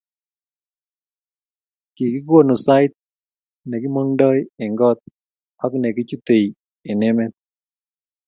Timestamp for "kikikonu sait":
1.95-2.91